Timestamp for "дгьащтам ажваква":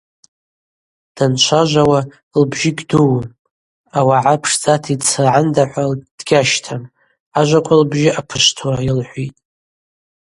6.19-7.75